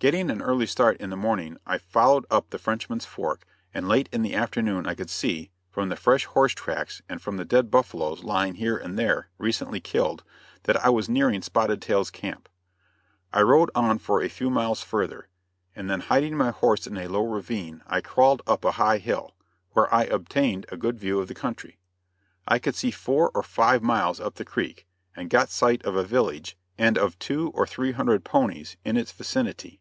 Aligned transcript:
Getting 0.00 0.30
an 0.30 0.40
early 0.40 0.66
start 0.66 0.96
in 0.98 1.10
the 1.10 1.16
morning 1.16 1.56
I 1.66 1.76
followed 1.78 2.24
up 2.30 2.50
the 2.50 2.58
Frenchman's 2.60 3.04
Fork 3.04 3.44
and 3.74 3.88
late 3.88 4.08
in 4.12 4.22
the 4.22 4.32
afternoon 4.36 4.86
I 4.86 4.94
could 4.94 5.10
see, 5.10 5.50
from 5.72 5.88
the 5.88 5.96
fresh 5.96 6.24
horse 6.24 6.52
tracks 6.52 7.02
and 7.08 7.20
from 7.20 7.36
the 7.36 7.44
dead 7.44 7.68
buffaloes 7.68 8.22
lying 8.22 8.54
here 8.54 8.76
and 8.76 8.96
there, 8.96 9.28
recently 9.38 9.80
killed, 9.80 10.22
that 10.62 10.76
I 10.84 10.88
was 10.88 11.08
nearing 11.08 11.42
Spotted 11.42 11.82
Tail's 11.82 12.12
camp. 12.12 12.48
I 13.32 13.42
rode 13.42 13.72
on 13.74 13.98
for 13.98 14.22
a 14.22 14.28
few 14.28 14.50
miles 14.50 14.82
further, 14.82 15.26
and 15.74 15.90
then 15.90 16.02
hiding 16.02 16.36
my 16.36 16.52
horse 16.52 16.86
in 16.86 16.96
a 16.96 17.08
low 17.08 17.24
ravine, 17.26 17.82
I 17.88 18.00
crawled 18.00 18.42
up 18.46 18.64
a 18.64 18.70
high 18.78 18.98
hill, 18.98 19.34
where 19.72 19.92
I 19.92 20.04
obtained 20.04 20.64
a 20.68 20.76
good 20.76 21.00
view 21.00 21.18
of 21.18 21.26
the 21.26 21.34
country. 21.34 21.76
I 22.46 22.60
could 22.60 22.76
see 22.76 22.92
for 22.92 23.00
four 23.00 23.30
or 23.34 23.42
five 23.42 23.82
miles 23.82 24.20
up 24.20 24.36
the 24.36 24.44
creek, 24.44 24.86
and 25.16 25.28
got 25.28 25.50
sight 25.50 25.82
of 25.84 25.96
a 25.96 26.04
village 26.04 26.56
and 26.78 26.96
of 26.96 27.18
two 27.18 27.50
or 27.52 27.66
three 27.66 27.90
hundred 27.90 28.22
ponies 28.22 28.76
in 28.84 28.96
its 28.96 29.10
vicinity. 29.10 29.80